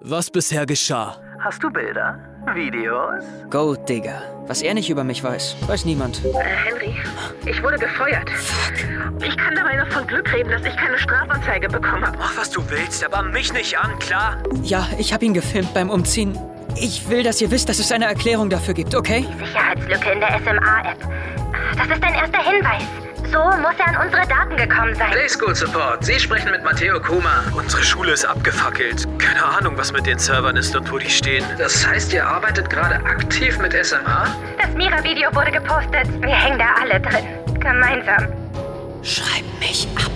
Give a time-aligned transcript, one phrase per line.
[0.00, 1.16] was bisher geschah.
[1.40, 2.18] Hast du Bilder?
[2.54, 3.24] Videos?
[3.50, 4.22] Gold Digger.
[4.46, 6.24] Was er nicht über mich weiß, weiß niemand.
[6.24, 6.96] Äh, Henry,
[7.46, 8.28] ich wurde gefeuert.
[8.30, 8.74] Fuck.
[9.22, 12.16] Ich kann dabei noch von Glück reden, dass ich keine Strafanzeige bekommen habe.
[12.18, 14.42] Mach, was du willst, aber mich nicht an, klar?
[14.62, 16.38] Ja, ich habe ihn gefilmt beim Umziehen.
[16.76, 19.26] Ich will, dass ihr wisst, dass es eine Erklärung dafür gibt, okay?
[19.34, 20.98] Die Sicherheitslücke in der SMA-App.
[21.76, 23.09] Das ist ein erster Hinweis.
[23.32, 25.12] So muss er an unsere Daten gekommen sein.
[25.12, 26.04] Play School Support.
[26.04, 27.44] Sie sprechen mit Matteo Kuma.
[27.54, 29.06] Unsere Schule ist abgefackelt.
[29.20, 31.44] Keine Ahnung, was mit den Servern ist und wo die stehen.
[31.56, 34.26] Das heißt, ihr arbeitet gerade aktiv mit SMA?
[34.60, 36.08] Das Mira-Video wurde gepostet.
[36.20, 37.60] Wir hängen da alle drin.
[37.60, 38.26] Gemeinsam.
[39.04, 40.10] Schreib mich ab.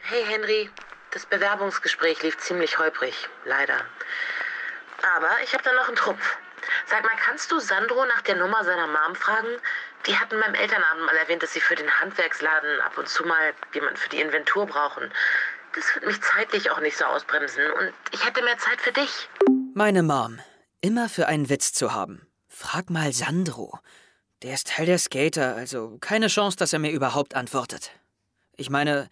[0.00, 0.70] Hey Henry,
[1.12, 3.74] das Bewerbungsgespräch lief ziemlich holprig, leider.
[5.16, 6.38] Aber ich habe da noch einen Trumpf.
[6.86, 9.48] Sag mal, kannst du Sandro nach der Nummer seiner Mom fragen?
[10.06, 13.52] Die hatten beim Elternabend mal erwähnt, dass sie für den Handwerksladen ab und zu mal
[13.74, 15.10] jemanden für die Inventur brauchen.
[15.74, 19.28] Das wird mich zeitlich auch nicht so ausbremsen und ich hätte mehr Zeit für dich.
[19.74, 20.40] Meine Mom.
[20.80, 22.26] Immer für einen Witz zu haben.
[22.48, 23.80] Frag mal Sandro.
[24.42, 27.90] Der ist Teil der Skater, also keine Chance, dass er mir überhaupt antwortet.
[28.56, 29.10] Ich meine,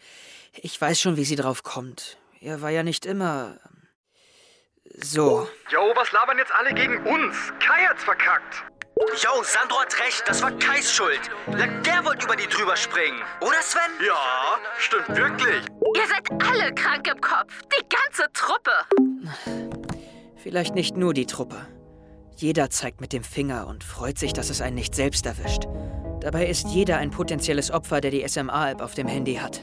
[0.53, 2.16] ich weiß schon, wie sie drauf kommt.
[2.41, 3.59] Er war ja nicht immer
[5.02, 5.48] so.
[5.70, 7.36] Jo, was labern jetzt alle gegen uns?
[7.58, 8.64] Kai hat's verkackt.
[8.98, 11.20] Jo, Sandro hat recht, das war Kais Schuld.
[11.84, 13.20] Der wollte über die drüber springen.
[13.41, 13.83] Oder Sven?
[14.06, 15.66] Ja, stimmt wirklich.
[15.94, 17.62] Ihr seid alle krank im Kopf.
[17.64, 18.72] Die ganze Truppe.
[20.36, 21.66] Vielleicht nicht nur die Truppe.
[22.36, 25.64] Jeder zeigt mit dem Finger und freut sich, dass es einen nicht selbst erwischt.
[26.20, 29.60] Dabei ist jeder ein potenzielles Opfer, der die SMA-App auf dem Handy hat.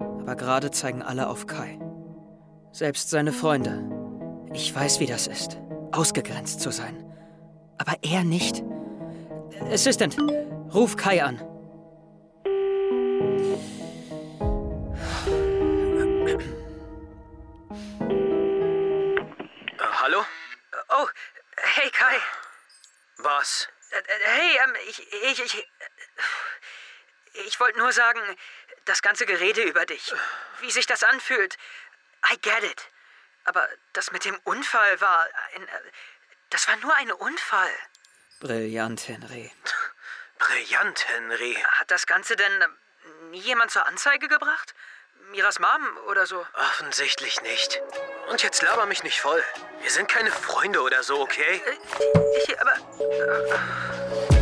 [0.00, 1.78] Aber gerade zeigen alle auf Kai.
[2.72, 4.01] Selbst seine Freunde.
[4.54, 5.56] Ich weiß, wie das ist,
[5.92, 6.94] ausgegrenzt zu sein.
[7.78, 8.62] Aber er nicht.
[9.70, 10.16] Assistant,
[10.74, 11.36] ruf Kai an.
[19.78, 20.24] Äh, hallo?
[20.90, 21.08] Oh,
[21.56, 22.16] hey Kai.
[23.18, 23.68] Was?
[23.90, 25.68] Äh, hey, ähm, ich, ich, ich,
[27.46, 28.20] ich wollte nur sagen,
[28.84, 30.12] das ganze Gerede über dich,
[30.60, 31.56] wie sich das anfühlt,
[32.30, 32.91] I get it.
[33.44, 35.62] Aber das mit dem Unfall war ein.
[35.62, 35.70] Äh,
[36.50, 37.70] das war nur ein Unfall.
[38.40, 39.52] Brillant, Henry.
[40.38, 41.54] Brillant, Henry.
[41.78, 42.66] Hat das Ganze denn äh,
[43.30, 44.74] nie jemand zur Anzeige gebracht?
[45.30, 46.44] Miras Mom oder so?
[46.54, 47.80] Offensichtlich nicht.
[48.28, 49.42] Und jetzt laber mich nicht voll.
[49.80, 51.62] Wir sind keine Freunde oder so, okay?
[51.64, 54.41] Äh, ich, aber.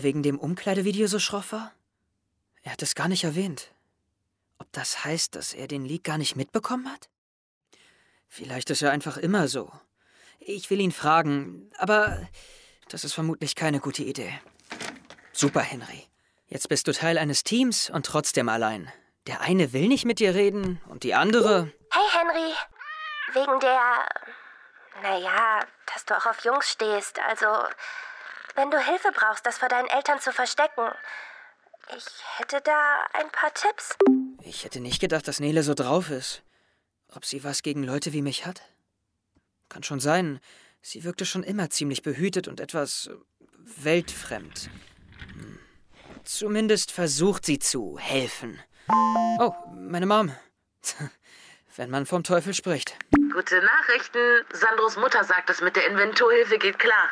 [0.00, 1.72] Er wegen dem Umkleidevideo so schroff war?
[2.62, 3.70] Er hat es gar nicht erwähnt.
[4.58, 7.08] Ob das heißt, dass er den Leak gar nicht mitbekommen hat?
[8.28, 9.70] Vielleicht ist er einfach immer so.
[10.38, 12.26] Ich will ihn fragen, aber
[12.88, 14.32] das ist vermutlich keine gute Idee.
[15.32, 16.06] Super, Henry.
[16.46, 18.90] Jetzt bist du Teil eines Teams und trotzdem allein.
[19.26, 21.72] Der eine will nicht mit dir reden und die andere.
[21.90, 22.54] Hey, Henry.
[23.34, 24.08] Wegen der.
[25.02, 25.60] Naja,
[25.92, 27.46] dass du auch auf Jungs stehst, also.
[28.54, 30.90] Wenn du Hilfe brauchst, das vor deinen Eltern zu verstecken,
[31.96, 32.04] ich
[32.38, 33.96] hätte da ein paar Tipps.
[34.42, 36.42] Ich hätte nicht gedacht, dass Nele so drauf ist.
[37.08, 38.62] Ob sie was gegen Leute wie mich hat?
[39.68, 40.40] Kann schon sein.
[40.82, 43.14] Sie wirkte schon immer ziemlich behütet und etwas äh,
[43.84, 44.70] weltfremd.
[45.34, 45.58] Hm.
[46.24, 48.62] Zumindest versucht sie zu helfen.
[49.38, 50.34] Oh, meine Mom.
[51.76, 52.96] Wenn man vom Teufel spricht.
[53.32, 54.44] Gute Nachrichten.
[54.52, 57.08] Sandros Mutter sagt, es mit der Inventurhilfe geht klar.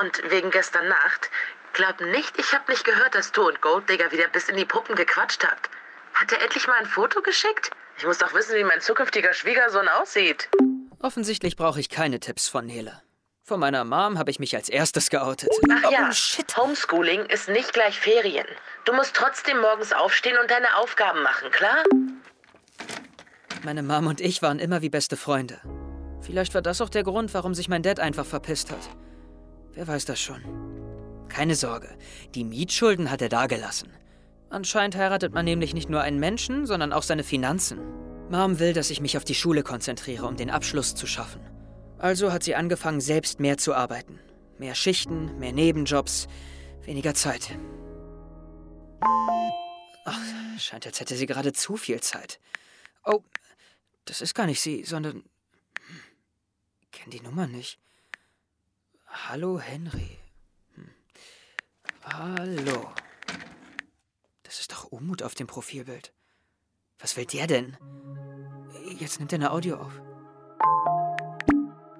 [0.00, 1.30] Und wegen gestern Nacht.
[1.72, 4.96] Glaub nicht, ich hab nicht gehört, dass du und Golddigger wieder bis in die Puppen
[4.96, 5.70] gequatscht habt.
[6.14, 7.70] Hat er endlich mal ein Foto geschickt?
[7.98, 10.48] Ich muss doch wissen, wie mein zukünftiger Schwiegersohn aussieht.
[11.00, 13.02] Offensichtlich brauche ich keine Tipps von Nele.
[13.44, 15.48] Von meiner Mom habe ich mich als erstes geoutet.
[15.70, 16.56] Ach ja, oh, shit.
[16.56, 18.46] Homeschooling ist nicht gleich Ferien.
[18.84, 21.82] Du musst trotzdem morgens aufstehen und deine Aufgaben machen, klar?
[23.64, 25.60] Meine Mom und ich waren immer wie beste Freunde.
[26.20, 28.90] Vielleicht war das auch der Grund, warum sich mein Dad einfach verpisst hat.
[29.78, 30.42] Wer weiß das schon.
[31.28, 31.88] Keine Sorge,
[32.34, 33.92] die Mietschulden hat er dagelassen.
[34.50, 37.78] Anscheinend heiratet man nämlich nicht nur einen Menschen, sondern auch seine Finanzen.
[38.28, 41.40] Mom will, dass ich mich auf die Schule konzentriere, um den Abschluss zu schaffen.
[41.96, 44.18] Also hat sie angefangen, selbst mehr zu arbeiten.
[44.58, 46.26] Mehr Schichten, mehr Nebenjobs,
[46.82, 47.56] weniger Zeit.
[50.04, 50.20] Ach,
[50.58, 52.40] scheint, als hätte sie gerade zu viel Zeit.
[53.04, 53.22] Oh,
[54.06, 55.18] das ist gar nicht sie, sondern.
[55.18, 56.00] Hm,
[56.90, 57.78] kenn die Nummer nicht.
[59.10, 60.18] Hallo, Henry.
[60.74, 60.90] Hm.
[62.04, 62.92] Hallo.
[64.42, 66.12] Das ist doch Umut auf dem Profilbild.
[66.98, 67.76] Was will der denn?
[68.98, 69.92] Jetzt nimmt er eine Audio auf.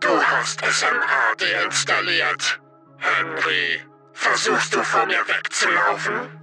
[0.01, 2.61] Du hast SMA deinstalliert.
[2.99, 3.81] Henry,
[4.13, 6.41] versuchst du vor mir wegzulaufen?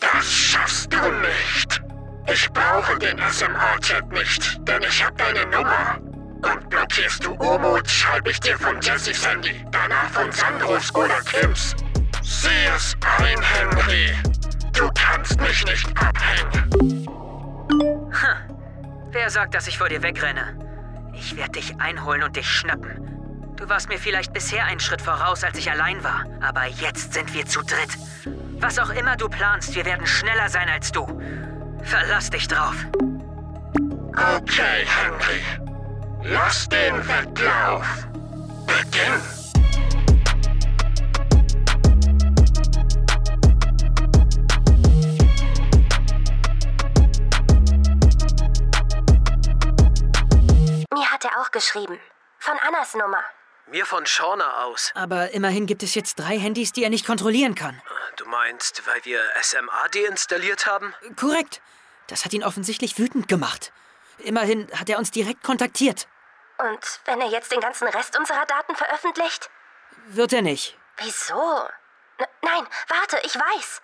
[0.00, 1.82] Das schaffst du nicht.
[2.32, 6.11] Ich brauche den SMA-Chat nicht, denn ich habe deine Nummer.
[6.42, 11.74] Und blockierst du Umut, schreibe ich dir von Jessys Handy, danach von Sandros oder Kims.
[12.22, 14.14] Sieh es ein, Henry.
[14.72, 17.06] Du kannst mich nicht abhängen.
[17.70, 18.56] Hm.
[19.10, 20.58] Wer sagt, dass ich vor dir wegrenne?
[21.14, 23.54] Ich werde dich einholen und dich schnappen.
[23.56, 26.24] Du warst mir vielleicht bisher einen Schritt voraus, als ich allein war.
[26.40, 27.96] Aber jetzt sind wir zu dritt.
[28.58, 31.06] Was auch immer du planst, wir werden schneller sein als du.
[31.84, 32.74] Verlass dich drauf.
[34.16, 35.61] Okay, Henry.
[36.24, 37.84] Lass den Wettlauf.
[38.66, 39.20] Beginn.
[50.92, 51.98] Mir hat er auch geschrieben.
[52.38, 53.24] Von Annas Nummer.
[53.66, 54.92] Mir von Shauna aus.
[54.94, 57.82] Aber immerhin gibt es jetzt drei Handys, die er nicht kontrollieren kann.
[58.16, 60.94] Du meinst, weil wir SMA deinstalliert haben?
[61.16, 61.60] Korrekt.
[62.06, 63.72] Das hat ihn offensichtlich wütend gemacht.
[64.18, 66.06] Immerhin hat er uns direkt kontaktiert.
[66.58, 69.50] Und wenn er jetzt den ganzen Rest unserer Daten veröffentlicht?
[70.06, 70.76] Wird er nicht.
[70.98, 71.68] Wieso?
[72.18, 73.82] N nein, warte, ich weiß.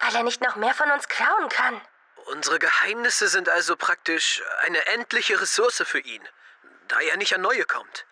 [0.00, 1.80] Weil er nicht noch mehr von uns klauen kann.
[2.26, 6.26] Unsere Geheimnisse sind also praktisch eine endliche Ressource für ihn,
[6.88, 8.06] da er nicht an neue kommt.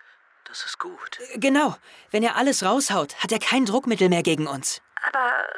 [0.44, 1.19] Das ist gut.
[1.34, 1.76] Genau.
[2.11, 4.82] Wenn er alles raushaut, hat er kein Druckmittel mehr gegen uns.
[5.02, 5.49] Aber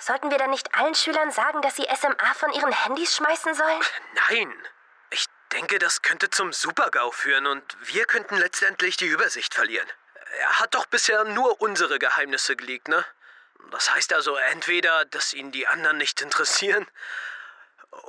[0.00, 3.80] sollten wir dann nicht allen Schülern sagen, dass sie SMA von ihren Handys schmeißen sollen?
[4.28, 4.52] Nein.
[5.56, 9.86] Ich denke, das könnte zum Supergau führen und wir könnten letztendlich die Übersicht verlieren.
[10.38, 13.02] Er hat doch bisher nur unsere Geheimnisse geleakt, ne?
[13.70, 16.86] Das heißt also entweder, dass ihn die anderen nicht interessieren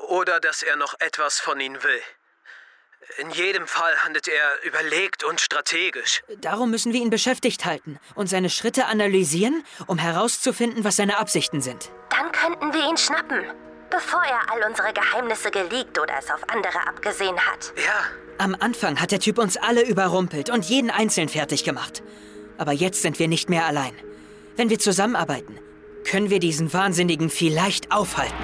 [0.09, 2.01] oder dass er noch etwas von ihnen will.
[3.19, 6.23] In jedem Fall handelt er überlegt und strategisch.
[6.39, 11.61] Darum müssen wir ihn beschäftigt halten und seine Schritte analysieren, um herauszufinden, was seine Absichten
[11.61, 11.91] sind.
[12.09, 13.45] Dann könnten wir ihn schnappen,
[13.89, 17.73] bevor er all unsere Geheimnisse geleakt oder es auf andere abgesehen hat.
[17.75, 18.03] Ja.
[18.37, 22.03] Am Anfang hat der Typ uns alle überrumpelt und jeden einzeln fertig gemacht.
[22.57, 23.93] Aber jetzt sind wir nicht mehr allein.
[24.55, 25.59] Wenn wir zusammenarbeiten,
[26.09, 28.35] können wir diesen Wahnsinnigen vielleicht aufhalten.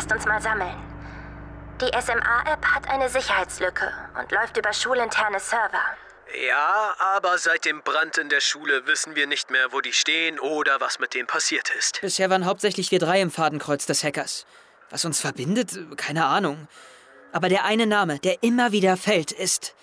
[0.00, 0.76] Lasst uns mal sammeln.
[1.82, 5.82] Die SMA-App hat eine Sicherheitslücke und läuft über schulinterne Server.
[6.46, 10.38] Ja, aber seit dem Brand in der Schule wissen wir nicht mehr, wo die stehen
[10.38, 12.00] oder was mit denen passiert ist.
[12.00, 14.46] Bisher waren hauptsächlich wir drei im Fadenkreuz des Hackers.
[14.88, 16.68] Was uns verbindet, keine Ahnung.
[17.32, 19.74] Aber der eine Name, der immer wieder fällt, ist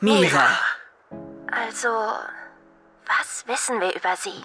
[0.00, 0.58] Mira.
[1.46, 1.88] Also,
[3.06, 4.42] was wissen wir über sie?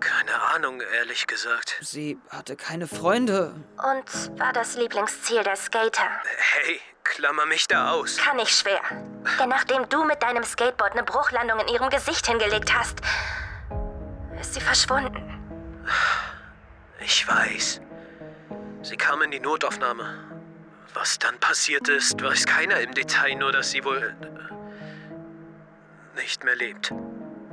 [0.00, 1.76] Keine Ahnung, ehrlich gesagt.
[1.80, 3.54] Sie hatte keine Freunde.
[3.76, 6.08] Und war das Lieblingsziel der Skater?
[6.36, 8.16] Hey, klammer mich da aus.
[8.18, 8.80] Kann ich schwer.
[9.38, 13.00] Denn nachdem du mit deinem Skateboard eine Bruchlandung in ihrem Gesicht hingelegt hast,
[14.40, 15.32] ist sie verschwunden.
[17.00, 17.80] Ich weiß.
[18.82, 20.24] Sie kam in die Notaufnahme.
[20.94, 24.14] Was dann passiert ist, weiß keiner im Detail, nur dass sie wohl
[26.16, 26.92] nicht mehr lebt.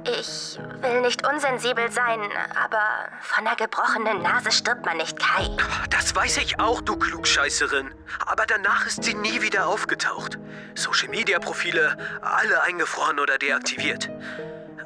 [0.05, 2.19] Ich will nicht unsensibel sein,
[2.61, 5.47] aber von einer gebrochenen Nase stirbt man nicht, Kai.
[5.89, 7.93] Das weiß ich auch, du Klugscheißerin.
[8.25, 10.37] Aber danach ist sie nie wieder aufgetaucht.
[10.75, 14.09] Social-Media-Profile, alle eingefroren oder deaktiviert.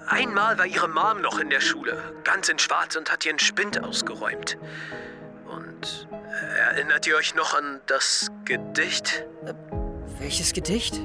[0.07, 3.83] Einmal war ihre Mom noch in der Schule, ganz in Schwarz und hat ihren Spind
[3.83, 4.57] ausgeräumt.
[5.47, 6.07] Und
[6.57, 9.25] erinnert ihr euch noch an das Gedicht?
[10.19, 11.00] Welches Gedicht?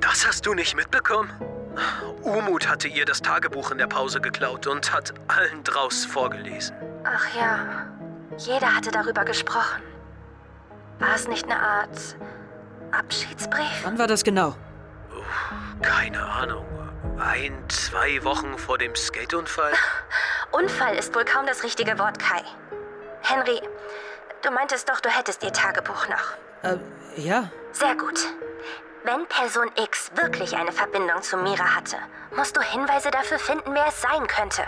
[0.00, 1.30] Das hast du nicht mitbekommen?
[2.22, 6.76] Umut hatte ihr das Tagebuch in der Pause geklaut und hat allen draus vorgelesen.
[7.04, 7.86] Ach ja,
[8.38, 9.82] jeder hatte darüber gesprochen.
[10.98, 12.16] War es nicht eine Art
[12.92, 13.84] Abschiedsbrief?
[13.84, 14.56] Wann war das genau?
[15.82, 16.64] Keine Ahnung.
[17.18, 19.72] Ein, zwei Wochen vor dem Skateunfall?
[20.52, 22.42] Unfall ist wohl kaum das richtige Wort, Kai.
[23.22, 23.60] Henry,
[24.42, 26.70] du meintest doch, du hättest ihr Tagebuch noch.
[26.70, 26.78] Äh,
[27.16, 27.50] ja.
[27.72, 28.20] Sehr gut.
[29.06, 31.96] Wenn Person X wirklich eine Verbindung zu Mira hatte,
[32.34, 34.64] musst du Hinweise dafür finden, wer es sein könnte.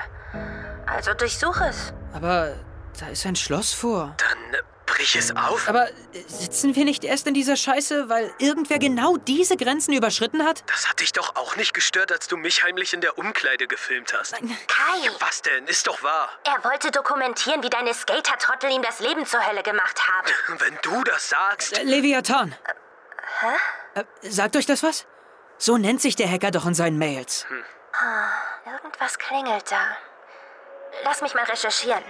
[0.87, 1.93] Also durchsuch es.
[2.15, 2.55] Aber
[3.01, 4.15] da ist ein Schloss vor.
[4.19, 5.69] Dann brich ich es auf?
[5.69, 5.93] Aber äh,
[6.29, 10.63] sitzen wir nicht erst in dieser Scheiße, weil irgendwer genau diese Grenzen überschritten hat?
[10.67, 14.15] Das hat dich doch auch nicht gestört, als du mich heimlich in der Umkleide gefilmt
[14.17, 14.35] hast.
[14.35, 15.67] Kai, Was denn?
[15.67, 16.29] Ist doch wahr.
[16.45, 20.59] er wollte dokumentieren, wie deine Skater-Trottel ihm das Leben zur Hölle gemacht haben.
[20.61, 21.77] Wenn du das sagst.
[21.77, 22.55] Äh, Leviathan.
[23.41, 23.47] Hä?
[23.99, 25.07] Äh, sagt euch das was?
[25.59, 27.47] So nennt sich der Hacker doch in seinen Mails.
[28.65, 29.97] Irgendwas klingelt da.
[31.05, 32.03] Lass mich mal recherchieren.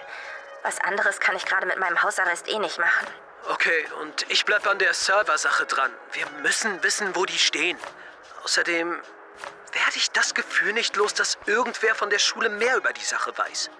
[0.62, 3.06] Was anderes kann ich gerade mit meinem Hausarrest eh nicht machen.
[3.50, 5.90] Okay, und ich bleib an der Serversache dran.
[6.12, 7.78] Wir müssen wissen, wo die stehen.
[8.44, 13.04] Außerdem werde ich das Gefühl nicht los, dass irgendwer von der Schule mehr über die
[13.04, 13.70] Sache weiß.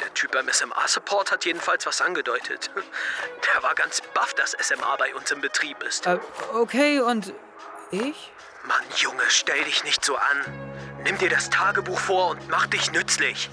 [0.00, 2.70] Der Typ beim SMA-Support hat jedenfalls was angedeutet.
[3.54, 6.06] Der war ganz baff, dass SMA bei uns im Betrieb ist.
[6.06, 6.18] Äh,
[6.52, 7.32] okay, und
[7.90, 8.32] ich?
[8.66, 10.44] Mann, Junge, stell dich nicht so an.
[11.04, 13.50] Nimm dir das Tagebuch vor und mach dich nützlich.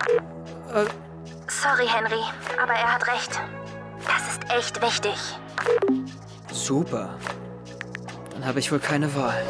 [1.47, 2.23] Sorry, Henry,
[2.61, 3.39] aber er hat recht.
[4.05, 5.15] Das ist echt wichtig.
[6.51, 7.17] Super.
[8.31, 9.43] Dann habe ich wohl keine Wahl.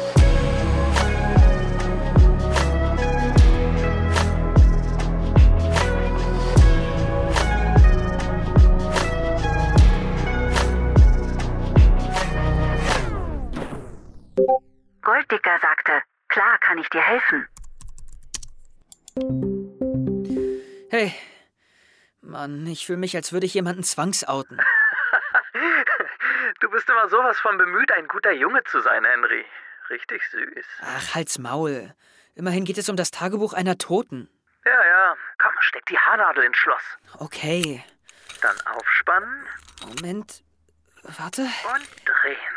[16.72, 17.46] Kann ich dir helfen.
[20.90, 21.14] Hey.
[22.22, 24.58] Mann, ich fühle mich, als würde ich jemanden zwangsouten.
[26.60, 29.44] Du bist immer sowas von bemüht, ein guter Junge zu sein, Henry.
[29.90, 30.66] Richtig süß.
[30.80, 31.92] Ach, halt's Maul.
[32.36, 34.28] Immerhin geht es um das Tagebuch einer Toten.
[34.64, 35.16] Ja, ja.
[35.38, 36.82] Komm, steck die Haarnadel ins Schloss.
[37.18, 37.84] Okay.
[38.42, 39.46] Dann aufspannen
[39.86, 40.44] Moment.
[41.02, 41.42] Warte.
[41.42, 42.52] und drehen.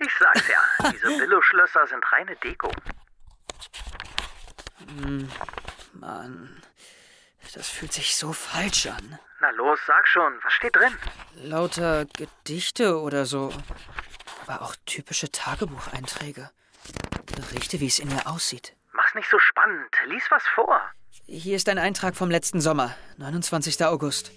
[0.00, 2.70] Ich sag's ja, diese Billo-Schlösser sind reine Deko.
[5.92, 6.62] Mann.
[7.54, 9.18] Das fühlt sich so falsch an.
[9.40, 10.96] Na los, sag schon, was steht drin?
[11.34, 13.52] Lauter Gedichte oder so.
[14.46, 16.50] Aber auch typische Tagebucheinträge.
[17.26, 18.74] Berichte, wie es in ihr aussieht.
[18.92, 19.88] Mach's nicht so spannend.
[20.06, 20.80] Lies was vor.
[21.26, 23.84] Hier ist ein Eintrag vom letzten Sommer, 29.
[23.84, 24.32] August.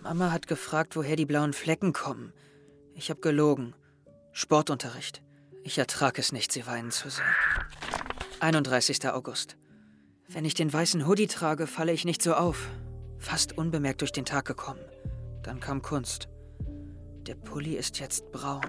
[0.00, 2.32] Mama hat gefragt, woher die blauen Flecken kommen.
[2.94, 3.74] Ich habe gelogen.
[4.36, 5.22] Sportunterricht.
[5.62, 7.24] Ich ertrag es nicht, sie weinen zu sehen.
[8.40, 9.08] 31.
[9.08, 9.56] August.
[10.26, 12.68] Wenn ich den weißen Hoodie trage, falle ich nicht so auf.
[13.20, 14.80] Fast unbemerkt durch den Tag gekommen.
[15.44, 16.28] Dann kam Kunst.
[17.28, 18.66] Der Pulli ist jetzt braun.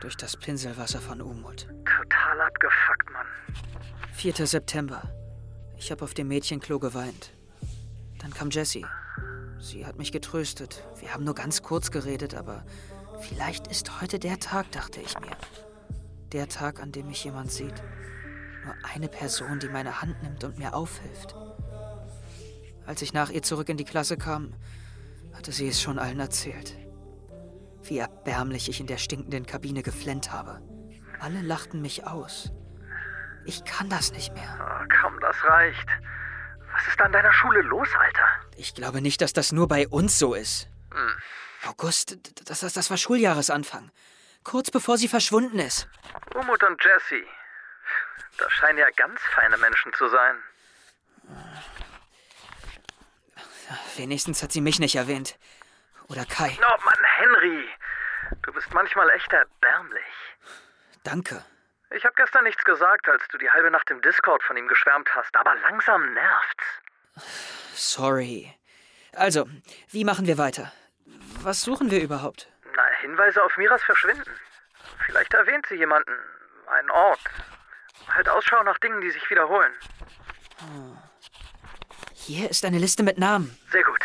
[0.00, 1.68] Durch das Pinselwasser von Umut.
[1.84, 3.26] Total abgefuckt, Mann.
[4.14, 4.34] 4.
[4.48, 5.14] September.
[5.78, 7.32] Ich habe auf dem Mädchenklo geweint.
[8.18, 8.84] Dann kam Jessie.
[9.60, 10.82] Sie hat mich getröstet.
[10.98, 12.64] Wir haben nur ganz kurz geredet, aber
[13.20, 15.36] vielleicht ist heute der Tag, dachte ich mir.
[16.32, 17.82] Der Tag, an dem mich jemand sieht.
[18.64, 21.34] Nur eine Person, die meine Hand nimmt und mir aufhilft.
[22.86, 24.54] Als ich nach ihr zurück in die Klasse kam,
[25.34, 26.76] hatte sie es schon allen erzählt.
[27.82, 30.60] Wie erbärmlich ich in der stinkenden Kabine geflennt habe.
[31.20, 32.52] Alle lachten mich aus.
[33.44, 34.58] Ich kann das nicht mehr.
[34.60, 35.88] Oh, komm, das reicht.
[36.72, 38.26] Was ist an deiner Schule los, Alter?
[38.56, 40.68] Ich glaube nicht, dass das nur bei uns so ist.
[41.66, 43.90] August, das, das, das war Schuljahresanfang.
[44.44, 45.88] Kurz bevor sie verschwunden ist.
[46.34, 47.24] Umut und Jesse.
[48.38, 50.36] Das scheinen ja ganz feine Menschen zu sein.
[53.96, 55.38] Wenigstens hat sie mich nicht erwähnt.
[56.08, 56.58] Oder Kai.
[56.60, 57.68] Oh Mann, Henry.
[58.42, 60.02] Du bist manchmal echt erbärmlich.
[61.04, 61.44] Danke.
[61.90, 65.08] Ich habe gestern nichts gesagt, als du die halbe Nacht im Discord von ihm geschwärmt
[65.14, 66.64] hast, aber langsam nervt's.
[67.74, 68.54] Sorry.
[69.12, 69.48] Also,
[69.88, 70.72] wie machen wir weiter?
[71.42, 72.48] Was suchen wir überhaupt?
[72.76, 74.30] Na, Hinweise auf Miras Verschwinden.
[75.06, 76.12] Vielleicht erwähnt sie jemanden,
[76.66, 77.20] einen Ort.
[78.08, 79.72] Halt Ausschau nach Dingen, die sich wiederholen.
[82.14, 83.58] Hier ist eine Liste mit Namen.
[83.70, 84.00] Sehr gut.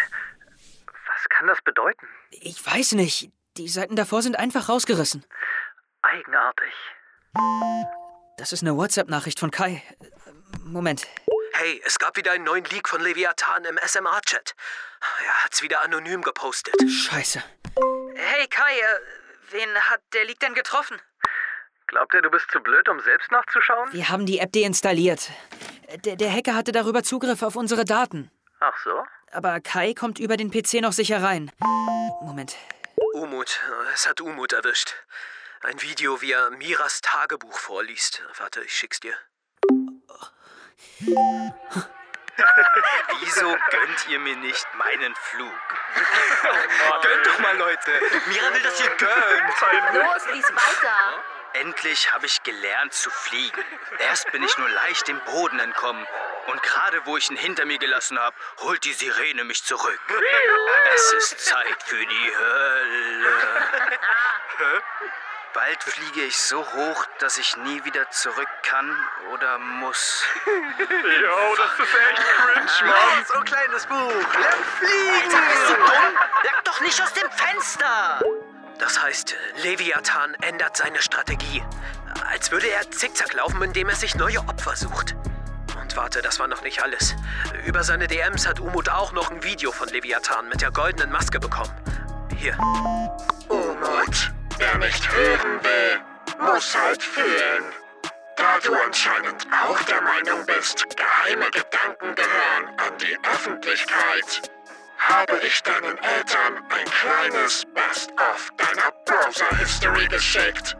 [1.07, 2.07] Was kann das bedeuten?
[2.31, 3.31] Ich weiß nicht.
[3.57, 5.25] Die Seiten davor sind einfach rausgerissen.
[6.01, 6.73] Eigenartig.
[8.37, 9.81] Das ist eine WhatsApp-Nachricht von Kai.
[9.99, 10.05] Äh,
[10.63, 11.07] Moment.
[11.65, 14.53] Hey, es gab wieder einen neuen Leak von Leviathan im SMA-Chat.
[15.25, 16.75] Er hat's wieder anonym gepostet.
[16.87, 17.43] Scheiße.
[18.13, 18.99] Hey Kai, äh,
[19.49, 21.01] wen hat der Leak denn getroffen?
[21.87, 23.91] Glaubt er, du bist zu blöd, um selbst nachzuschauen?
[23.93, 25.31] Wir haben die App deinstalliert.
[26.05, 28.29] Der, der Hacker hatte darüber Zugriff auf unsere Daten.
[28.59, 29.03] Ach so?
[29.31, 31.51] Aber Kai kommt über den PC noch sicher rein.
[32.21, 32.57] Moment.
[33.13, 33.59] Umut,
[33.91, 34.93] es hat Umut erwischt.
[35.61, 38.21] Ein Video, wie er Miras Tagebuch vorliest.
[38.37, 39.15] Warte, ich schick's dir.
[43.19, 45.51] Wieso gönnt ihr mir nicht meinen Flug?
[47.01, 47.91] Gönnt doch mal, Leute.
[48.27, 49.13] Mira will, dass ihr gönnt.
[49.93, 51.23] Los, lies weiter.
[51.53, 53.63] Endlich habe ich gelernt zu fliegen.
[53.99, 56.05] Erst bin ich nur leicht dem Boden entkommen.
[56.47, 59.99] Und gerade wo ich ihn hinter mir gelassen habe, holt die Sirene mich zurück.
[60.93, 63.33] Es ist Zeit für die Hölle.
[65.55, 68.93] Bald fliege ich so hoch, dass ich nie wieder zurück kann
[69.31, 70.21] oder muss.
[70.45, 73.25] Jo, das ist echt cringe, Mann.
[73.33, 73.95] So kleines Buch.
[73.95, 75.29] Lern fliegen.
[75.29, 76.13] Bist du dumm?
[76.43, 78.19] Lag doch nicht aus dem Fenster!
[78.79, 79.33] Das heißt,
[79.63, 81.63] Leviathan ändert seine Strategie.
[82.29, 85.15] Als würde er zickzack laufen, indem er sich neue Opfer sucht.
[85.79, 87.15] Und warte, das war noch nicht alles.
[87.65, 91.39] Über seine DMs hat Umut auch noch ein Video von Leviathan mit der goldenen Maske
[91.39, 91.71] bekommen.
[92.37, 92.57] Hier.
[93.47, 94.34] Umut,
[94.65, 95.99] wer nicht hören will,
[96.39, 97.63] muss halt fühlen.
[98.35, 104.51] Da du anscheinend auch der Meinung bist, geheime Gedanken gehören an die Öffentlichkeit,
[104.97, 110.75] habe ich deinen Eltern ein kleines Best-of deiner Browser-History geschickt.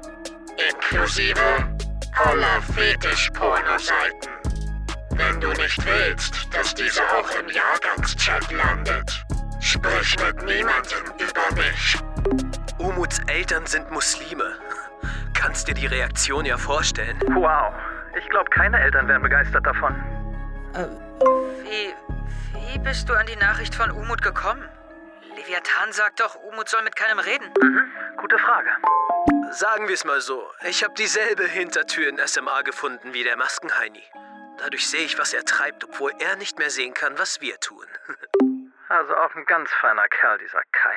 [0.70, 1.70] Inklusive
[2.15, 4.30] aller Fetisch-Porno-Seiten.
[5.12, 9.25] Wenn du nicht willst, dass diese auch im Jahrgangschat landet,
[9.62, 12.64] sprich mit niemandem über mich.
[12.77, 14.60] Umuts Eltern sind Muslime.
[15.34, 17.17] Kannst dir die Reaktion ja vorstellen.
[17.34, 17.74] Wow.
[18.17, 19.94] Ich glaube, keine Eltern wären begeistert davon.
[20.74, 20.88] Äh,
[21.63, 21.94] wie,
[22.74, 24.67] wie bist du an die Nachricht von Umut gekommen?
[25.38, 27.50] Leviathan sagt doch, Umut soll mit keinem reden.
[27.62, 28.70] Mhm, gute Frage.
[29.51, 30.50] Sagen wir es mal so.
[30.67, 34.03] Ich habe dieselbe Hintertür in SMA gefunden wie der Maskenheini.
[34.58, 37.86] Dadurch sehe ich, was er treibt, obwohl er nicht mehr sehen kann, was wir tun.
[38.88, 40.96] Also auch ein ganz feiner Kerl, dieser Kai.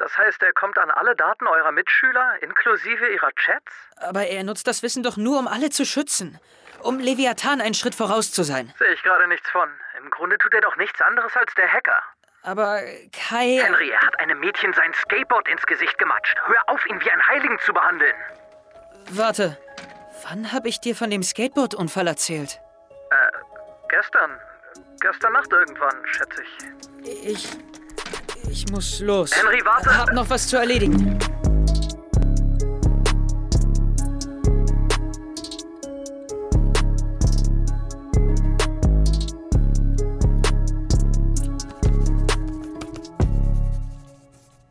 [0.00, 3.70] Das heißt, er kommt an alle Daten eurer Mitschüler, inklusive ihrer Chats?
[3.96, 6.40] Aber er nutzt das Wissen doch nur, um alle zu schützen.
[6.82, 8.72] Um Leviathan einen Schritt voraus zu sein.
[8.78, 9.68] Sehe ich gerade nichts von.
[9.98, 12.02] Im Grunde tut er doch nichts anderes als der Hacker.
[12.42, 12.80] Aber
[13.12, 13.60] Kai.
[13.62, 16.38] Henry, er hat einem Mädchen sein Skateboard ins Gesicht gematscht.
[16.46, 18.16] Hör auf, ihn wie einen Heiligen zu behandeln.
[19.10, 19.58] Warte.
[20.26, 22.58] Wann habe ich dir von dem Skateboard-Unfall erzählt?
[23.10, 23.16] Äh,
[23.90, 24.40] gestern.
[25.00, 27.26] Gestern Nacht irgendwann, schätze ich.
[27.26, 27.58] Ich.
[28.52, 29.30] Ich muss los.
[29.32, 29.96] Henry, warte!
[29.96, 31.18] Hab noch was zu erledigen.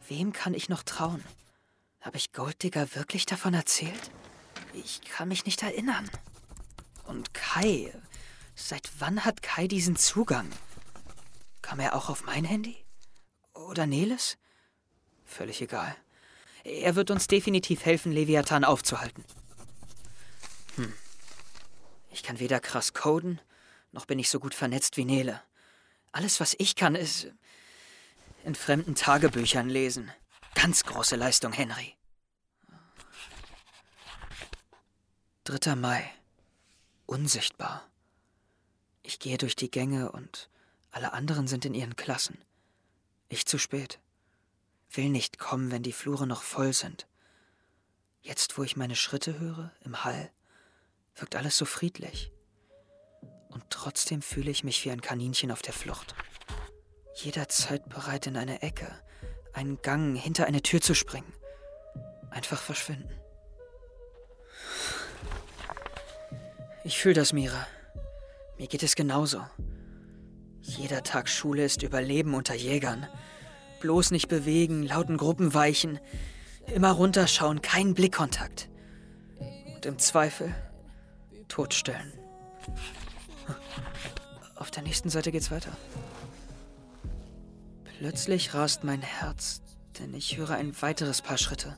[0.10, 1.24] Wem kann ich noch trauen?
[2.02, 4.12] Habe ich Golddigger wirklich davon erzählt?
[4.74, 6.10] Ich kann mich nicht erinnern.
[7.06, 7.94] Und Kai.
[8.56, 10.50] Seit wann hat Kai diesen Zugang?
[11.62, 12.76] Kam er auch auf mein Handy?
[13.70, 14.40] Oder Neles?
[15.26, 15.96] Völlig egal.
[16.64, 19.24] Er wird uns definitiv helfen, Leviathan aufzuhalten.
[20.76, 20.92] Hm.
[22.10, 23.40] Ich kann weder krass coden,
[23.92, 25.40] noch bin ich so gut vernetzt wie Nele.
[26.12, 27.28] Alles, was ich kann, ist
[28.44, 30.12] in fremden Tagebüchern lesen.
[30.56, 31.94] Ganz große Leistung, Henry.
[35.44, 35.76] 3.
[35.76, 36.10] Mai.
[37.06, 37.88] Unsichtbar.
[39.04, 40.50] Ich gehe durch die Gänge und
[40.90, 42.40] alle anderen sind in ihren Klassen.
[43.30, 44.00] Ich zu spät.
[44.92, 47.08] Will nicht kommen, wenn die Flure noch voll sind.
[48.22, 50.32] Jetzt, wo ich meine Schritte höre, im Hall,
[51.16, 52.32] wirkt alles so friedlich.
[53.50, 56.16] Und trotzdem fühle ich mich wie ein Kaninchen auf der Flucht.
[57.16, 58.92] Jederzeit bereit, in eine Ecke,
[59.54, 61.32] einen Gang, hinter eine Tür zu springen.
[62.32, 63.20] Einfach verschwinden.
[66.84, 67.68] Ich fühle das, Mira.
[68.58, 69.46] Mir geht es genauso.
[70.78, 73.08] Jeder Tag Schule ist Überleben unter Jägern.
[73.80, 76.00] Bloß nicht bewegen, lauten Gruppen weichen,
[76.68, 78.70] immer runterschauen, kein Blickkontakt.
[79.76, 80.54] Und im Zweifel
[81.48, 82.14] totstellen.
[84.56, 85.72] Auf der nächsten Seite geht's weiter.
[87.98, 89.62] Plötzlich rast mein Herz,
[90.00, 91.78] denn ich höre ein weiteres Paar Schritte.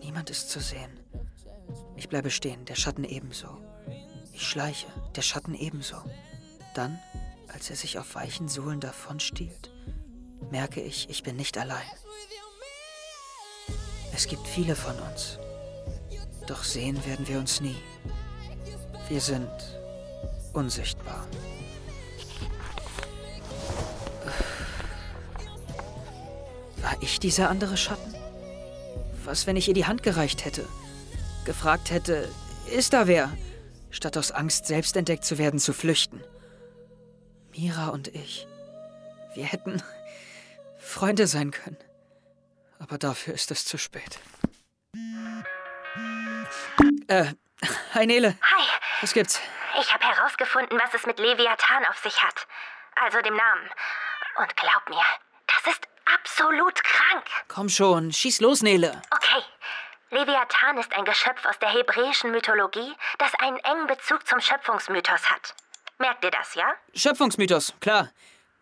[0.00, 0.98] Niemand ist zu sehen.
[1.96, 3.58] Ich bleibe stehen, der Schatten ebenso.
[4.32, 5.98] Ich schleiche, der Schatten ebenso.
[6.74, 6.98] Dann,
[7.52, 9.70] als er sich auf weichen Sohlen davonstiehlt,
[10.50, 11.86] merke ich, ich bin nicht allein.
[14.12, 15.38] Es gibt viele von uns.
[16.46, 17.76] Doch sehen werden wir uns nie.
[19.08, 19.50] Wir sind
[20.52, 21.26] unsichtbar.
[26.82, 28.14] War ich dieser andere Schatten?
[29.24, 30.66] Was, wenn ich ihr die Hand gereicht hätte?
[31.44, 32.28] Gefragt hätte,
[32.74, 33.30] ist da wer?
[33.90, 36.20] Statt aus Angst, selbst entdeckt zu werden, zu flüchten.
[37.52, 38.46] Mira und ich.
[39.34, 39.82] Wir hätten
[40.78, 41.78] Freunde sein können.
[42.78, 44.18] Aber dafür ist es zu spät.
[47.08, 47.32] Äh,
[47.94, 48.36] hi Nele.
[48.42, 48.64] Hi,
[49.00, 49.40] Was gibt's?
[49.80, 52.46] ich habe herausgefunden, was es mit Leviathan auf sich hat.
[52.96, 53.70] Also dem Namen.
[54.36, 55.02] Und glaub mir,
[55.46, 57.24] das ist absolut krank.
[57.48, 59.00] Komm schon, schieß los, Nele.
[59.10, 59.42] Okay.
[60.10, 65.54] Leviathan ist ein Geschöpf aus der hebräischen Mythologie, das einen engen Bezug zum Schöpfungsmythos hat.
[66.00, 66.72] Merkt ihr das, ja?
[66.94, 68.08] Schöpfungsmythos, klar.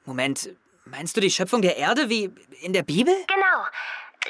[0.04, 0.50] Moment,
[0.84, 3.14] meinst du die Schöpfung der Erde wie in der Bibel?
[3.28, 3.64] Genau.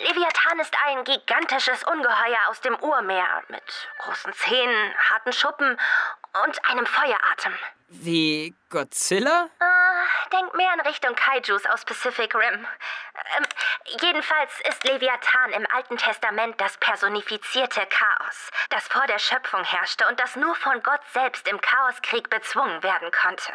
[0.07, 3.63] Leviathan ist ein gigantisches Ungeheuer aus dem Urmeer mit
[3.99, 5.79] großen Zähnen, harten Schuppen
[6.45, 7.53] und einem Feueratem.
[7.91, 9.49] Wie Godzilla?
[9.61, 12.67] Äh, denk mehr in Richtung Kaijus aus Pacific Rim.
[13.37, 13.47] Ähm,
[14.03, 20.21] jedenfalls ist Leviathan im Alten Testament das personifizierte Chaos, das vor der Schöpfung herrschte und
[20.21, 23.53] das nur von Gott selbst im Chaoskrieg bezwungen werden konnte.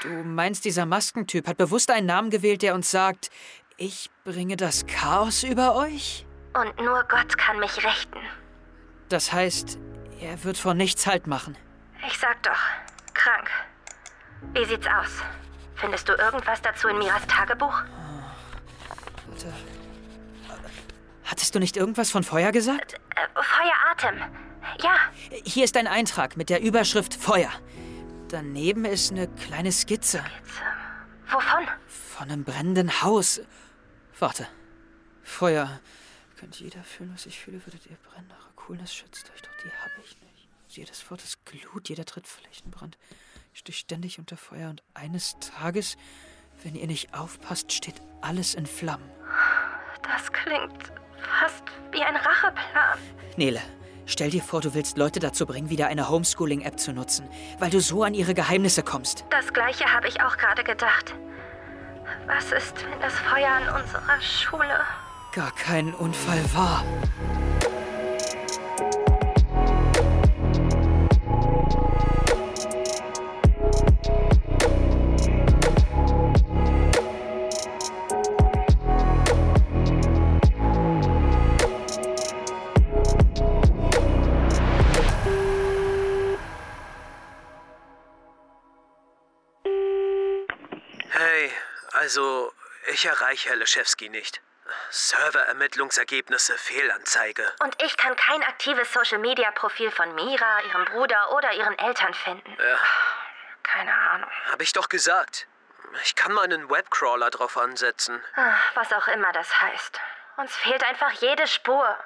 [0.00, 3.30] Du meinst, dieser Maskentyp hat bewusst einen Namen gewählt, der uns sagt,
[3.76, 6.24] ich bringe das Chaos über euch?
[6.54, 8.20] Und nur Gott kann mich richten.
[9.10, 9.78] Das heißt,
[10.20, 11.56] er wird vor nichts Halt machen.
[12.06, 12.58] Ich sag doch,
[13.14, 13.50] krank.
[14.52, 15.22] Wie sieht's aus?
[15.76, 17.82] Findest du irgendwas dazu in Miras Tagebuch?
[19.28, 19.52] Warte.
[21.24, 22.94] Hattest du nicht irgendwas von Feuer gesagt?
[22.94, 24.20] Äh, Feueratem.
[24.82, 24.96] Ja,
[25.44, 27.50] Hier ist ein Eintrag mit der Überschrift Feuer.
[28.28, 30.24] Daneben ist eine kleine Skizze
[31.30, 31.66] wovon?
[31.88, 33.40] von einem brennenden Haus.
[34.18, 34.46] Warte.
[35.22, 35.80] Feuer.
[36.38, 38.30] Könnt jeder fühlen, was ich fühle, würdet ihr brennen.
[38.30, 40.23] Eure Coolness schützt euch, doch die habe ich nicht.
[40.76, 42.98] Jedes Wort ist Glut, jeder Tritt Flächenbrand.
[43.52, 45.96] Ich stehe ständig unter Feuer und eines Tages,
[46.64, 49.08] wenn ihr nicht aufpasst, steht alles in Flammen.
[50.02, 50.92] Das klingt
[51.38, 52.98] fast wie ein Racheplan.
[53.36, 53.62] Nele,
[54.06, 57.28] stell dir vor, du willst Leute dazu bringen, wieder eine Homeschooling-App zu nutzen,
[57.60, 59.24] weil du so an ihre Geheimnisse kommst.
[59.30, 61.14] Das gleiche habe ich auch gerade gedacht.
[62.26, 64.80] Was ist, wenn das Feuer an unserer Schule...
[65.32, 66.84] Gar kein Unfall war.
[93.04, 94.40] Ich erreiche Herr Leschewski nicht.
[94.88, 97.52] Serverermittlungsergebnisse Fehlanzeige.
[97.62, 102.56] Und ich kann kein aktives Social-Media-Profil von Mira, ihrem Bruder oder ihren Eltern finden.
[102.58, 102.78] Ja,
[103.62, 104.30] Keine Ahnung.
[104.50, 105.46] hab ich doch gesagt.
[106.02, 108.22] Ich kann meinen Webcrawler drauf ansetzen.
[108.36, 110.00] Ah, Was auch immer das heißt.
[110.38, 111.98] Uns fehlt einfach jede Spur.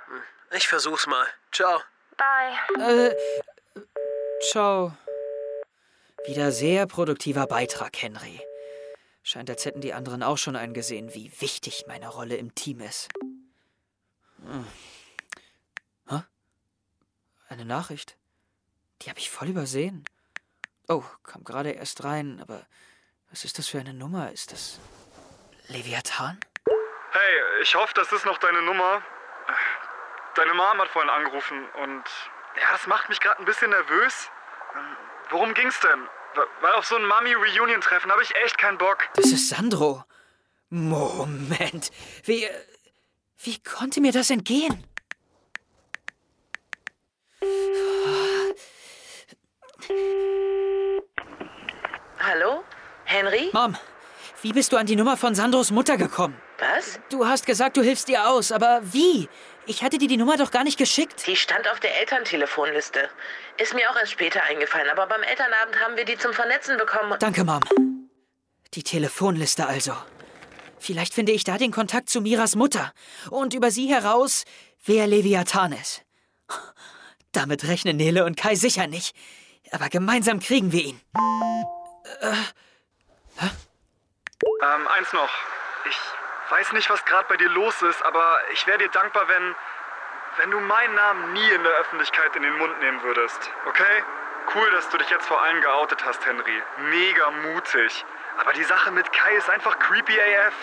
[0.50, 1.28] Ich versuch's mal.
[1.52, 1.80] Ciao.
[2.16, 3.08] Bye.
[3.10, 3.16] Äh,
[4.50, 4.96] ciao.
[6.26, 8.42] Wieder sehr produktiver Beitrag, Henry.
[9.28, 13.10] Scheint, als hätten die anderen auch schon eingesehen, wie wichtig meine Rolle im Team ist.
[14.42, 14.66] Hm.
[16.08, 16.22] Hä?
[17.50, 18.16] Eine Nachricht?
[19.02, 20.02] Die habe ich voll übersehen.
[20.88, 22.66] Oh, kam gerade erst rein, aber
[23.28, 24.32] was ist das für eine Nummer?
[24.32, 24.80] Ist das
[25.66, 26.40] Leviathan?
[27.10, 29.02] Hey, ich hoffe, das ist noch deine Nummer.
[30.36, 32.04] Deine Mom hat vorhin angerufen und
[32.56, 34.30] ja, das macht mich gerade ein bisschen nervös.
[34.74, 34.96] Ähm,
[35.28, 36.08] Worum ging's denn?
[36.60, 38.98] Weil auf so ein Mami-Reunion-Treffen habe ich echt keinen Bock.
[39.14, 40.04] Das ist Sandro.
[40.70, 41.90] Moment.
[42.24, 42.44] Wie.
[42.44, 42.50] äh,
[43.38, 44.84] Wie konnte mir das entgehen?
[52.18, 52.62] Hallo?
[53.04, 53.50] Henry?
[53.52, 53.76] Mom,
[54.42, 56.36] wie bist du an die Nummer von Sandros Mutter gekommen?
[56.58, 56.98] Was?
[57.10, 59.28] Du hast gesagt, du hilfst ihr aus, aber wie?
[59.68, 61.26] Ich hatte dir die Nummer doch gar nicht geschickt.
[61.26, 63.10] Die stand auf der Elterntelefonliste.
[63.58, 67.18] Ist mir auch erst später eingefallen, aber beim Elternabend haben wir die zum Vernetzen bekommen.
[67.20, 67.60] Danke, Mom.
[68.72, 69.92] Die Telefonliste also.
[70.78, 72.94] Vielleicht finde ich da den Kontakt zu Miras Mutter
[73.28, 74.44] und über sie heraus,
[74.86, 76.02] wer Leviathan ist.
[77.32, 79.14] Damit rechnen Nele und Kai sicher nicht.
[79.70, 81.00] Aber gemeinsam kriegen wir ihn.
[84.62, 85.30] Ähm, eins noch.
[85.84, 85.96] Ich
[86.50, 89.54] weiß nicht, was gerade bei dir los ist, aber ich wäre dir dankbar, wenn.
[90.36, 93.50] wenn du meinen Namen nie in der Öffentlichkeit in den Mund nehmen würdest.
[93.66, 94.04] Okay?
[94.54, 96.62] Cool, dass du dich jetzt vor allen geoutet hast, Henry.
[96.78, 98.04] Mega mutig.
[98.38, 100.54] Aber die Sache mit Kai ist einfach creepy AF.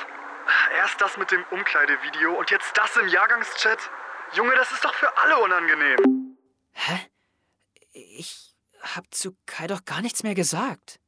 [0.75, 3.89] Erst das mit dem Umkleidevideo und jetzt das im Jahrgangschat.
[4.33, 6.37] Junge, das ist doch für alle unangenehm.
[6.71, 7.11] Hä?
[7.91, 10.99] Ich hab zu Kai doch gar nichts mehr gesagt.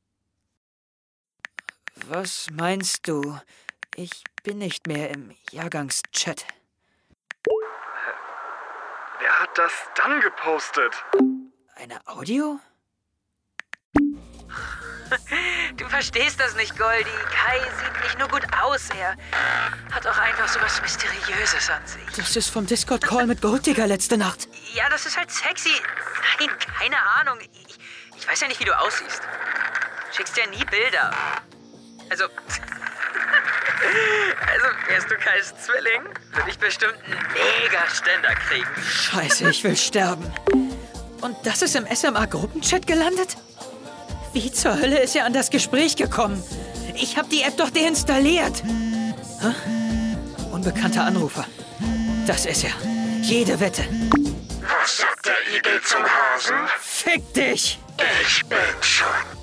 [2.07, 3.39] Was meinst du?
[3.95, 6.45] Ich bin nicht mehr im Jahrgangschat.
[9.19, 10.93] Wer hat das dann gepostet?
[11.75, 12.57] Eine Audio?
[15.77, 17.09] Du verstehst das nicht, Goldie.
[17.31, 19.15] Kai sieht nicht nur gut aus, er
[19.91, 22.01] hat auch einfach so was Mysteriöses an sich.
[22.15, 24.49] Das ist vom Discord-Call mit Golddigger letzte Nacht.
[24.73, 25.71] Ja, das ist halt sexy.
[26.39, 27.39] Nein, keine Ahnung.
[27.39, 27.77] Ich,
[28.17, 29.21] ich weiß ja nicht, wie du aussiehst.
[30.11, 31.11] Schickst dir nie Bilder.
[32.09, 32.25] Also.
[34.97, 36.01] wärst du Kais Zwilling,
[36.33, 38.67] würde ich bestimmt einen Mega-Ständer kriegen.
[38.83, 40.31] Scheiße, ich will sterben.
[41.21, 43.37] Und das ist im SMA-Gruppenchat gelandet?
[44.33, 46.43] Wie zur Hölle ist er an das Gespräch gekommen?
[46.95, 48.63] Ich habe die App doch deinstalliert.
[49.41, 49.53] Hä?
[50.51, 51.45] Unbekannter Anrufer.
[52.25, 52.73] Das ist er.
[53.21, 53.83] Jede Wette.
[54.61, 56.55] Was sagt der Igel zum Hasen?
[56.79, 57.79] Fick dich!
[58.25, 59.36] Ich bin schon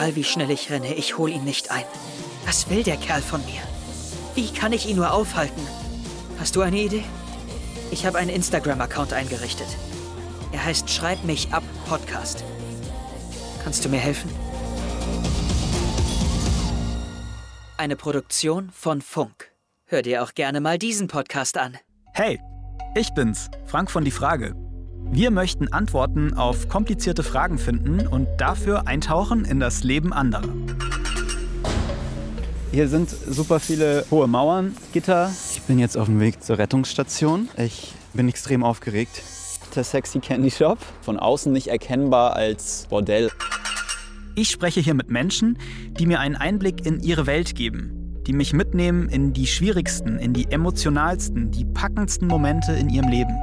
[0.00, 1.84] Egal wie schnell ich renne, ich hol ihn nicht ein.
[2.46, 3.60] Was will der Kerl von mir?
[4.34, 5.60] Wie kann ich ihn nur aufhalten?
[6.38, 7.04] Hast du eine Idee?
[7.90, 9.66] Ich habe einen Instagram-Account eingerichtet.
[10.52, 12.44] Er heißt Schreib mich ab Podcast.
[13.62, 14.30] Kannst du mir helfen?
[17.76, 19.52] Eine Produktion von Funk.
[19.84, 21.76] Hör dir auch gerne mal diesen Podcast an.
[22.14, 22.40] Hey,
[22.96, 24.54] ich bin's, Frank von Die Frage.
[25.12, 30.48] Wir möchten Antworten auf komplizierte Fragen finden und dafür eintauchen in das Leben anderer.
[32.70, 35.32] Hier sind super viele hohe Mauern, Gitter.
[35.52, 37.48] Ich bin jetzt auf dem Weg zur Rettungsstation.
[37.56, 39.20] Ich bin extrem aufgeregt.
[39.74, 43.30] Der Sexy Candy Shop, von außen nicht erkennbar als Bordell.
[44.36, 45.58] Ich spreche hier mit Menschen,
[45.98, 50.32] die mir einen Einblick in ihre Welt geben, die mich mitnehmen in die schwierigsten, in
[50.32, 53.36] die emotionalsten, die packendsten Momente in ihrem Leben,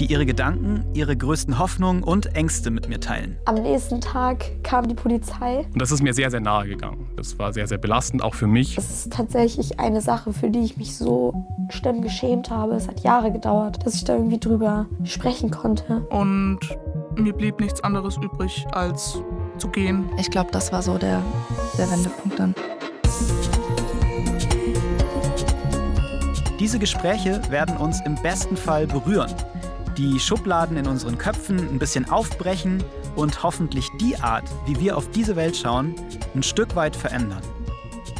[0.00, 3.38] die ihre Gedanken, ihre größten Hoffnungen und Ängste mit mir teilen.
[3.44, 5.66] Am nächsten Tag kam die Polizei.
[5.72, 7.06] Und das ist mir sehr, sehr nahe gegangen.
[7.16, 8.76] Das war sehr, sehr belastend, auch für mich.
[8.76, 12.74] Das ist tatsächlich eine Sache, für die ich mich so schlimm geschämt habe.
[12.74, 16.00] Es hat Jahre gedauert, dass ich da irgendwie drüber sprechen konnte.
[16.08, 16.60] Und
[17.16, 19.20] mir blieb nichts anderes übrig, als
[19.58, 20.08] zu gehen.
[20.18, 21.22] Ich glaube, das war so der,
[21.76, 22.54] der Wendepunkt dann.
[26.58, 29.34] Diese Gespräche werden uns im besten Fall berühren,
[29.96, 32.82] die Schubladen in unseren Köpfen ein bisschen aufbrechen
[33.16, 35.94] und hoffentlich die Art, wie wir auf diese Welt schauen,
[36.34, 37.42] ein Stück weit verändern.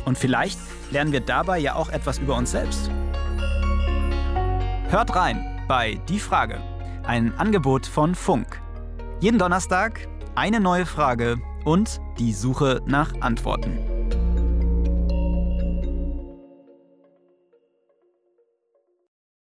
[0.05, 0.59] Und vielleicht
[0.91, 2.91] lernen wir dabei ja auch etwas über uns selbst.
[4.89, 6.61] Hört rein bei Die Frage,
[7.05, 8.61] ein Angebot von Funk.
[9.21, 14.00] Jeden Donnerstag eine neue Frage und die Suche nach Antworten.